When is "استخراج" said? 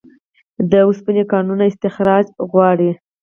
1.71-2.25